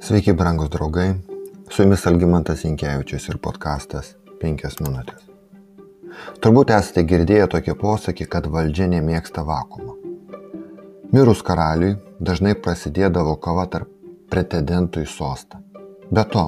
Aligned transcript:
Sveiki, 0.00 0.32
brangus 0.32 0.70
draugai. 0.72 1.10
Su 1.68 1.82
jumis 1.82 2.06
Algymantas 2.08 2.62
Inkevičius 2.64 3.26
ir 3.28 3.36
podkastas 3.44 4.14
5 4.40 4.78
minutės. 4.80 5.26
Turbūt 6.40 6.70
esate 6.72 7.02
girdėję 7.10 7.48
tokį 7.52 7.74
posakį, 7.82 8.26
kad 8.32 8.46
valdžia 8.54 8.86
nemėgsta 8.94 9.44
vakumo. 9.44 9.98
Mirus 11.12 11.42
karaliui 11.44 11.98
dažnai 12.16 12.54
prasidėdavo 12.64 13.34
kova 13.44 13.66
tarp 13.74 13.90
pretendentų 14.32 15.04
į 15.04 15.10
sostą. 15.12 15.60
Be 16.08 16.24
to, 16.32 16.46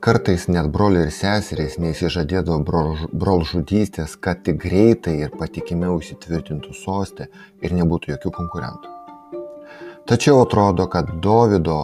kartais 0.00 0.48
net 0.48 0.70
broliai 0.72 1.10
ir 1.10 1.12
seserys 1.12 1.76
neįsižadėdavo 1.84 2.64
brolžudystės, 3.12 4.16
kad 4.16 4.40
tik 4.48 4.56
greitai 4.64 5.18
ir 5.26 5.36
patikimiau 5.36 6.00
įsitvirtintų 6.00 6.72
sostę 6.80 7.28
ir 7.60 7.76
nebūtų 7.76 8.14
jokių 8.14 8.34
konkurentų. 8.40 8.99
Tačiau 10.08 10.40
atrodo, 10.42 10.86
kad 10.90 11.10
Dovido 11.22 11.76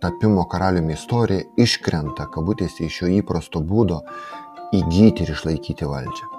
tapimo 0.00 0.44
karaliumi 0.48 0.94
istorija 0.94 1.42
iškrenta, 1.60 2.28
kabutėse, 2.32 2.86
iš 2.86 3.02
jo 3.02 3.10
įprasto 3.18 3.60
būdo 3.60 4.00
įgyti 4.74 5.26
ir 5.26 5.34
išlaikyti 5.34 5.88
valdžią. 5.90 6.30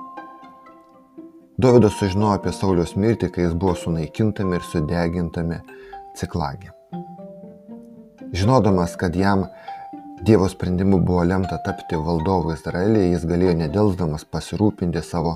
Dovydas 1.62 2.00
sužinojo 2.00 2.40
apie 2.40 2.52
Sauliaus 2.52 2.96
mirtį, 3.00 3.30
kai 3.32 3.46
jis 3.46 3.54
buvo 3.56 3.76
sunaikintami 3.80 4.58
ir 4.58 4.66
sudegintami 4.68 5.62
ciklagė. 6.20 6.74
Žinodamas, 8.36 8.98
kad 9.00 9.16
jam 9.16 9.46
Dievo 10.26 10.48
sprendimu 10.50 11.02
buvo 11.04 11.24
lemta 11.28 11.58
tapti 11.64 11.96
valdovu 12.00 12.54
Izraelyje, 12.56 13.12
jis 13.12 13.26
galėjo 13.30 13.54
nedelsdamas 13.60 14.24
pasirūpinti 14.32 15.04
savo 15.04 15.36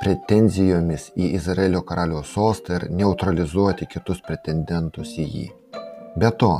pretenzijomis 0.00 1.10
į 1.16 1.34
Izraelio 1.36 1.82
karaliaus 1.84 2.32
sostą 2.32 2.78
ir 2.78 2.86
neutralizuoti 3.02 3.88
kitus 3.90 4.22
pretendentus 4.24 5.12
į 5.20 5.26
jį. 5.34 5.46
Be 6.16 6.30
to, 6.40 6.52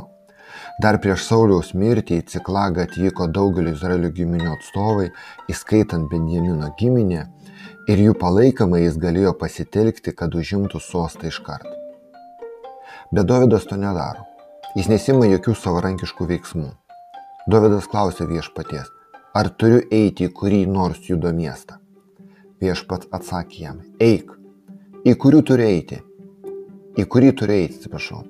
dar 0.83 0.99
prieš 1.01 1.25
Sauliaus 1.25 1.73
mirtį 1.73 2.21
į 2.21 2.27
Ciklagą 2.35 2.85
atvyko 2.85 3.27
daugelio 3.33 3.73
Izraelio 3.73 4.11
giminių 4.13 4.53
atstovai, 4.53 5.09
įskaitant 5.49 6.09
Benjamino 6.13 6.69
giminę, 6.79 7.25
ir 7.89 8.05
jų 8.05 8.15
palaikamai 8.21 8.83
jis 8.85 9.01
galėjo 9.01 9.33
pasitelkti, 9.41 10.13
kad 10.13 10.37
užimtų 10.37 10.79
sostą 10.79 11.31
iš 11.33 11.41
karto. 11.45 11.73
Bet 13.11 13.27
Davidas 13.27 13.65
to 13.67 13.75
nedaro. 13.75 14.27
Jis 14.77 14.87
nesima 14.87 15.27
jokių 15.27 15.57
savarankiškų 15.57 16.29
veiksmų. 16.29 16.69
Davidas 17.51 17.89
klausė 17.91 18.29
viešpaties, 18.29 18.87
ar 19.35 19.49
turiu 19.49 19.81
eiti 19.91 20.29
į 20.29 20.35
kurį 20.37 20.65
nors 20.69 21.09
judo 21.09 21.33
miestą. 21.35 21.80
Viešpats 22.61 23.09
atsakė 23.09 23.63
jam, 23.63 23.81
eik. 23.97 24.29
Į 25.01 25.15
kurių 25.17 25.41
turi 25.49 25.65
eiti? 25.65 25.97
Į 26.93 27.07
kurį 27.09 27.31
turi 27.39 27.55
eiti, 27.63 27.79
atsiprašau. 27.79 28.21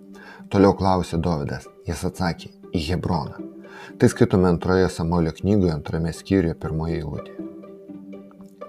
Toliau 0.52 0.76
klausė 0.80 1.20
Dovydas. 1.20 1.68
Jis 1.88 2.04
atsakė, 2.08 2.52
į 2.72 2.84
Hebroną. 2.88 3.42
Tai 4.00 4.10
skaitome 4.12 4.48
antroje 4.48 4.88
Samuelio 4.90 5.34
knygoje, 5.36 5.74
antrame 5.74 6.14
skyriuje, 6.16 6.56
pirmoje 6.64 7.02
eilutėje. 7.02 7.48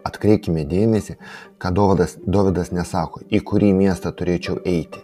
Atkreipkime 0.08 0.64
dėmesį, 0.66 1.16
kad 1.62 1.78
Dovydas, 1.78 2.16
Dovydas 2.26 2.72
nesako, 2.74 3.22
į 3.30 3.42
kurį 3.46 3.70
miestą 3.78 4.10
turėčiau 4.18 4.58
eiti. 4.66 5.02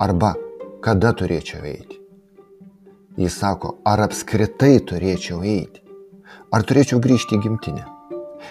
Arba 0.00 0.32
kada 0.84 1.12
turėčiau 1.16 1.60
eiti. 1.64 2.00
Jis 3.20 3.36
sako, 3.40 3.78
ar 3.86 4.02
apskritai 4.08 4.78
turėčiau 4.88 5.44
eiti. 5.44 5.84
Ar 6.52 6.64
turėčiau 6.66 6.98
grįžti 7.04 7.38
į 7.38 7.44
gimtinę. 7.44 7.93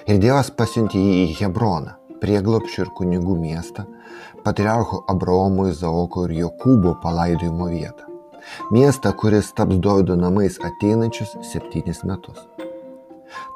Ir 0.07 0.19
Dievas 0.19 0.49
pasiuntė 0.51 0.99
jį 0.99 1.19
į 1.23 1.35
Hebroną, 1.41 1.97
prieglopščių 2.23 2.81
ir 2.85 2.91
kunigų 2.97 3.37
miestą, 3.39 3.85
patriarchų 4.45 5.03
Abraomo, 5.11 5.67
Izaoko 5.71 6.27
ir 6.27 6.35
Jokūbo 6.43 6.97
palaidojimo 7.03 7.69
vietą. 7.71 8.09
Miestą, 8.71 9.13
kuris 9.15 9.53
taps 9.55 9.79
Dovido 9.79 10.15
namais 10.19 10.59
ateinančius 10.59 11.37
septynis 11.47 12.03
metus. 12.03 12.41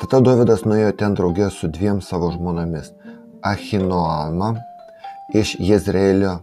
Tada 0.02 0.22
Dovydas 0.24 0.64
nuėjo 0.66 0.94
ten 1.00 1.16
draugė 1.18 1.50
su 1.54 1.68
dviem 1.68 2.02
savo 2.02 2.32
žmonomis- 2.34 2.94
Ahinoama 3.52 4.56
iš 5.34 5.56
Jezreelio 5.60 6.40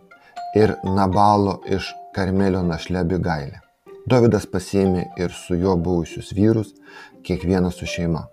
ir 0.55 0.77
Nabalo 0.85 1.61
iš 1.67 1.95
Karmelio 2.15 2.63
našle 2.63 3.05
Bigailė. 3.05 3.61
Dovydas 4.07 4.47
pasiėmė 4.47 5.07
ir 5.17 5.33
su 5.33 5.57
juo 5.57 5.77
buvusius 5.77 6.33
vyrus, 6.37 6.75
kiekvieną 7.25 7.73
su 7.73 7.87
šeima. 7.87 8.29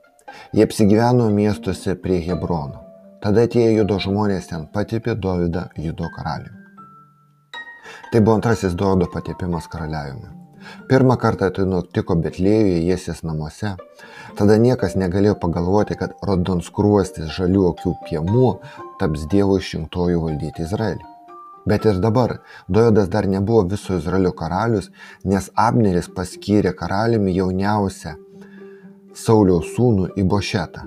Jie 0.54 0.66
apsigyveno 0.68 1.30
miestuose 1.30 1.96
prie 1.96 2.20
Hebrono. 2.26 2.82
Tada 3.22 3.46
atėję 3.46 3.76
judo 3.78 4.00
žmonės 4.02 4.50
ten 4.50 4.68
patipė 4.74 5.14
Dovydą 5.16 5.68
judo 5.78 6.10
karaliumi. 6.16 6.58
Tai 8.12 8.22
buvo 8.22 8.36
antrasis 8.40 8.74
Dovydo 8.76 9.08
patipimas 9.14 9.68
karaliavimui. 9.72 10.32
Pirmą 10.90 11.18
kartą 11.22 11.50
tai 11.56 11.66
nutiko 11.66 12.16
Betlėjuje, 12.24 12.82
Jėsės 12.86 13.22
namuose. 13.28 13.76
Tada 14.38 14.58
niekas 14.62 14.98
negalėjo 15.00 15.36
pagalvoti, 15.44 15.98
kad 16.00 16.18
rodonskruostis 16.28 17.32
žalių 17.38 17.68
akių 17.72 17.94
piemuo 18.08 18.52
taps 19.00 19.28
Dievo 19.32 19.58
išrinktojų 19.62 20.26
valdyti 20.26 20.66
Izraelį. 20.66 21.06
Bet 21.70 21.86
ir 21.86 22.02
dabar 22.02 22.40
Dovydas 22.68 23.10
dar 23.14 23.30
nebuvo 23.30 23.64
viso 23.76 23.98
Izraelio 24.02 24.34
karalius, 24.38 24.90
nes 25.26 25.50
Abneris 25.68 26.10
paskyrė 26.10 26.74
karaliumi 26.78 27.38
jauniausią 27.38 28.18
Sauliaus 29.12 29.74
sūnų 29.76 30.14
Ibošetą, 30.22 30.86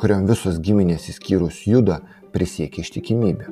kuriam 0.00 0.22
visos 0.24 0.56
giminės 0.64 1.10
įskyrus 1.12 1.58
Judą 1.68 1.98
prisiekė 2.32 2.80
ištikimybę. 2.80 3.50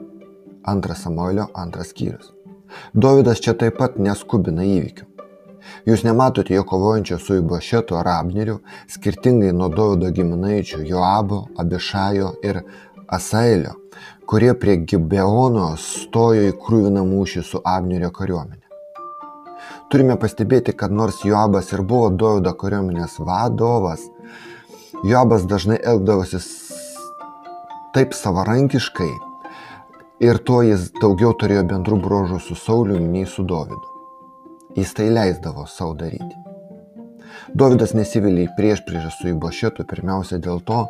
Antras 0.65 1.03
Samuelio 1.05 1.51
antras 1.53 1.91
skyrius. 1.93 2.31
Dovydas 2.97 3.43
čia 3.45 3.53
taip 3.53 3.77
pat 3.77 3.99
neskubina 4.01 4.65
įvykių. 4.65 5.05
Jūs 5.84 6.07
nematote 6.09 6.57
jo 6.57 6.65
kovojančio 6.65 7.19
su 7.21 7.37
Ibošetu 7.43 7.99
ar 8.01 8.09
Abneriu, 8.15 8.63
skirtingai 8.89 9.53
nuo 9.53 9.69
Dovido 9.69 10.09
giminaičių 10.09 10.81
Joabo, 10.89 11.45
Abišajo 11.61 12.33
ir 12.49 12.63
Asaelio, 13.05 13.77
kurie 14.25 14.55
prie 14.57 14.81
Gibeono 14.89 15.75
stojo 15.77 16.49
į 16.49 16.57
krūviną 16.65 17.05
mūšį 17.13 17.45
su 17.45 17.61
Abnerio 17.61 18.09
kariuomenė. 18.09 18.65
Turime 19.93 20.17
pastebėti, 20.17 20.73
kad 20.73 20.93
nors 20.93 21.21
Joabas 21.29 21.69
ir 21.77 21.84
buvo 21.84 22.09
Dovido 22.11 22.57
kariuomenės 22.57 23.21
vadovas, 23.21 24.09
Joabas 25.04 25.42
dažnai 25.44 25.76
elgdavosi 25.84 26.38
taip 27.92 28.15
savarankiškai 28.16 29.10
ir 30.25 30.38
tuo 30.48 30.62
jis 30.65 30.87
daugiau 30.97 31.34
turėjo 31.42 31.65
bendrų 31.69 31.98
brožų 32.06 32.38
su 32.41 32.56
Sauliumi 32.56 33.10
nei 33.19 33.26
su 33.28 33.44
Dovydu. 33.44 33.91
Jis 34.78 34.94
tai 34.97 35.10
leisdavo 35.12 35.66
savo 35.69 35.92
daryti. 36.00 36.41
Dovydas 37.53 37.92
nesivilė 37.98 38.47
į 38.47 38.54
prieš 38.56 38.81
priešą 38.88 39.12
su 39.19 39.28
Ibošetu 39.34 39.84
pirmiausia 39.91 40.41
dėl 40.47 40.65
to, 40.70 40.87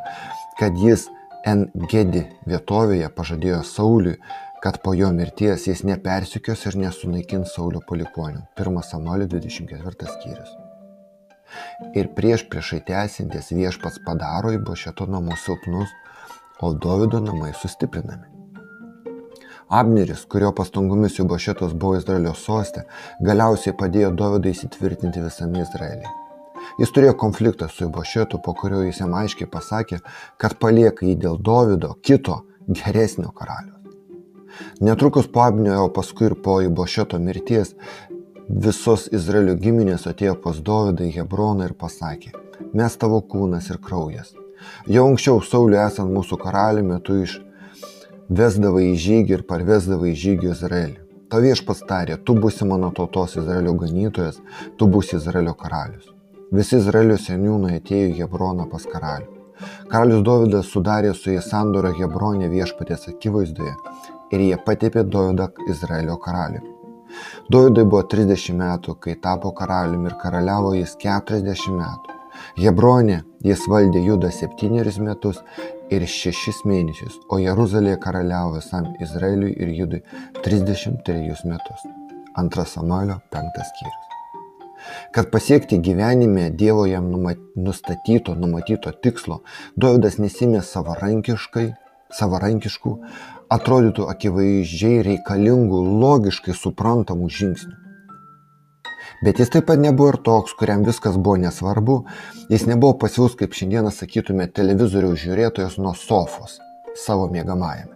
kad 0.60 0.78
jis 0.78 1.08
Engedi 1.44 2.22
vietovėje 2.46 3.10
pažadėjo 3.18 3.64
Sauliui, 3.66 4.20
kad 4.62 4.78
po 4.84 4.94
jo 4.94 5.10
mirties 5.16 5.66
jis 5.66 5.82
nepersikios 5.90 6.62
ir 6.70 6.78
nesunaikins 6.86 7.58
Saulio 7.58 7.82
palikonių. 7.90 8.46
1 8.62 8.86
Samuelio 8.92 9.26
24 9.34 10.14
skyrius. 10.14 10.54
Ir 11.94 12.10
prieš 12.16 12.46
priešai 12.50 12.80
tęsintis 12.88 13.52
viešpats 13.54 14.00
padaro 14.06 14.52
į 14.54 14.62
Bošeto 14.66 15.06
namus 15.10 15.44
silpnus, 15.46 15.92
o 16.62 16.72
Davido 16.72 17.20
namai 17.20 17.52
sustiprinami. 17.58 18.30
Abneris, 19.74 20.24
kurio 20.30 20.52
pastangomis 20.56 21.16
jų 21.18 21.26
Bošetos 21.30 21.72
buvo 21.72 21.98
Izraelio 21.98 22.34
sostė, 22.38 22.84
galiausiai 23.24 23.74
padėjo 23.76 24.12
Davidui 24.18 24.52
įsitvirtinti 24.52 25.22
visame 25.24 25.64
Izraelyje. 25.64 26.12
Jis 26.80 26.92
turėjo 26.94 27.14
konfliktą 27.20 27.68
su 27.68 27.88
Bošetu, 27.92 28.40
po 28.44 28.54
kurio 28.58 28.82
jis 28.84 29.00
jam 29.02 29.14
aiškiai 29.16 29.48
pasakė, 29.50 30.00
kad 30.40 30.58
palieka 30.60 31.06
jį 31.06 31.16
dėl 31.24 31.40
Davido, 31.48 31.94
kito, 32.02 32.42
geresnio 32.68 33.32
karaliaus. 33.36 33.80
Netrukus 34.80 35.26
po 35.26 35.42
Abnio, 35.42 35.74
o 35.84 35.90
paskui 35.90 36.28
ir 36.28 36.36
po 36.44 36.60
Ibošeto 36.62 37.18
mirties, 37.18 37.74
visos 38.48 39.06
Izraelio 39.12 39.54
giminės 39.56 40.06
atėjo 40.10 40.34
pas 40.42 40.58
Dovydą 40.60 41.06
į 41.08 41.14
Hebroną 41.18 41.68
ir 41.68 41.74
pasakė, 41.78 42.32
mes 42.76 42.96
tavo 43.00 43.20
kūnas 43.20 43.70
ir 43.72 43.78
kraujas. 43.82 44.34
Jau 44.88 45.06
anksčiau 45.08 45.40
Sauliu 45.44 45.80
esant 45.80 46.12
mūsų 46.12 46.38
karaliumi, 46.40 47.00
tu 47.04 47.20
iš 47.24 47.38
vesdavai 48.28 48.90
į 48.92 48.98
žygį 49.04 49.38
ir 49.38 49.44
parvesdavai 49.48 50.12
į 50.12 50.20
žygį 50.24 50.50
Izraelį. 50.52 50.98
Ta 51.28 51.40
viešpas 51.40 51.80
tarė, 51.88 52.16
tu 52.16 52.36
būsi 52.36 52.66
mano 52.68 52.92
tautos 52.94 53.36
Izraelio 53.40 53.74
ganytojas, 53.80 54.40
tu 54.78 54.88
būsi 54.88 55.16
Izraelio 55.16 55.54
karalius. 55.58 56.12
Visi 56.54 56.76
Izraelio 56.78 57.16
seniūnai 57.18 57.80
atėjo 57.80 58.12
į 58.12 58.18
Hebroną 58.20 58.68
pas 58.70 58.84
karalių. 58.86 59.30
Karalius 59.88 60.22
Dovydas 60.26 60.70
sudarė 60.70 61.14
su 61.14 61.32
jais 61.32 61.48
sandorą 61.50 61.94
Hebronė 61.96 62.50
viešpatės 62.52 63.08
akivaizdoje 63.14 63.74
ir 64.34 64.46
jie 64.50 64.56
patepė 64.66 65.04
Dovydą 65.08 65.50
Izraelio 65.70 66.18
karaliumi. 66.20 66.83
Dovydui 67.50 67.84
buvo 67.84 68.02
30 68.14 68.56
metų, 68.58 68.96
kai 69.00 69.16
tapo 69.22 69.52
karaliumi 69.56 70.10
ir 70.10 70.18
karaliavo 70.20 70.74
jis 70.78 70.96
40 71.02 71.78
metų. 71.78 72.18
Hebronė 72.58 73.20
jis 73.46 73.66
valdė 73.70 74.02
Judą 74.04 74.30
7 74.34 74.98
metus 75.06 75.42
ir 75.94 76.06
6 76.10 76.64
mėnesius, 76.68 77.18
o 77.30 77.38
Jeruzalėje 77.42 78.00
karaliavo 78.02 78.56
visam 78.58 78.90
Izraeliui 79.00 79.52
ir 79.54 79.74
Judui 79.80 80.02
33 80.42 81.46
metus. 81.50 81.86
Antras 82.34 82.74
Samuelio 82.74 83.20
5 83.30 83.62
skyrius. 83.70 84.10
Kad 85.14 85.30
pasiekti 85.30 85.78
gyvenime 85.78 86.50
Dievo 86.50 86.86
jam 86.86 87.06
nustatyto, 87.56 88.34
numatyto 88.34 88.92
tikslo, 88.92 89.40
Dovydas 89.76 90.18
nesimė 90.18 90.60
savarankiškai, 90.66 91.68
savarankiškų, 92.18 92.92
atrodytų 93.52 94.06
akivaizdžiai 94.10 95.02
reikalingų, 95.06 95.80
logiškai 96.02 96.54
suprantamų 96.56 97.30
žingsnių. 97.30 97.80
Bet 99.24 99.40
jis 99.40 99.52
taip 99.54 99.66
pat 99.70 99.80
nebuvo 99.80 100.10
ir 100.12 100.18
toks, 100.26 100.52
kuriam 100.58 100.84
viskas 100.84 101.16
buvo 101.16 101.38
nesvarbu, 101.40 101.98
jis 102.52 102.66
nebuvo 102.68 102.96
pasiūs, 103.00 103.36
kaip 103.40 103.56
šiandieną 103.56 103.92
sakytume, 103.94 104.48
televizoriaus 104.52 105.22
žiūrėtojas 105.22 105.78
nuo 105.80 105.94
sofos 105.96 106.58
savo 106.98 107.28
mėgamajame. 107.32 107.94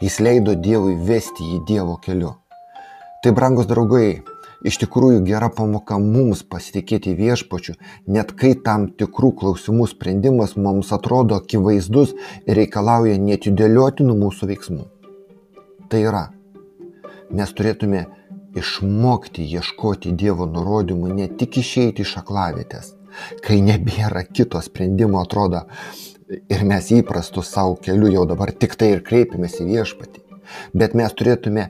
Jis 0.00 0.18
leido 0.20 0.54
Dievui 0.56 0.96
vesti 1.08 1.44
jį 1.44 1.60
Dievo 1.68 1.96
keliu. 2.04 2.34
Tai, 3.24 3.32
brangus 3.36 3.68
draugai, 3.68 4.22
iš 4.66 4.78
tikrųjų 4.82 5.22
gera 5.26 5.48
pamoka 5.54 5.98
mums 6.02 6.42
pasitikėti 6.42 7.14
viešpačiu, 7.18 7.76
net 8.06 8.32
kai 8.38 8.52
tam 8.66 8.88
tikrų 9.00 9.32
klausimų 9.42 9.88
sprendimas 9.90 10.56
mums 10.56 10.92
atrodo 10.96 11.40
akivaizdus 11.40 12.14
ir 12.46 12.58
reikalauja 12.60 13.18
netidėliotinų 13.20 14.16
mūsų 14.24 14.50
veiksmų. 14.52 14.86
Tai 15.90 16.02
yra, 16.06 16.24
mes 17.30 17.52
turėtume 17.56 18.06
išmokti 18.58 19.46
ieškoti 19.56 20.12
Dievo 20.18 20.46
nurodymų 20.50 21.14
ne 21.14 21.28
tik 21.40 21.60
išeiti 21.62 22.04
iš 22.06 22.16
aklavietės, 22.20 22.94
kai 23.46 23.60
nebėra 23.64 24.24
kito 24.26 24.60
sprendimo, 24.62 25.22
atrodo, 25.22 25.64
ir 26.30 26.64
mes 26.66 26.90
įprastų 26.94 27.44
savo 27.46 27.76
keliu 27.82 28.10
jau 28.12 28.26
dabar 28.28 28.52
tik 28.52 28.76
tai 28.78 28.92
ir 28.96 29.04
kreipiamės 29.06 29.60
į 29.62 29.70
viešpatį. 29.70 30.26
Bet 30.74 30.96
mes 30.98 31.14
turėtume 31.14 31.68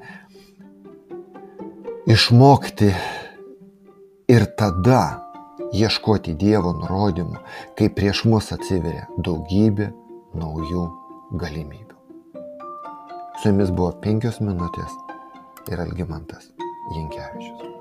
išmokti 2.11 2.89
ir 4.29 4.47
tada 4.59 5.03
ieškoti 5.71 6.35
Dievo 6.35 6.73
nurodymų, 6.75 7.39
kai 7.79 7.87
prieš 7.95 8.25
mus 8.27 8.51
atsiveria 8.57 9.07
daugybė 9.15 9.91
naujų 10.35 10.87
galimybių. 11.43 11.99
Su 13.41 13.53
jumis 13.53 13.71
buvo 13.71 13.93
penkios 14.03 14.43
minutės 14.43 14.97
ir 15.71 15.85
Algimantas 15.87 16.51
Jankievičius. 16.97 17.80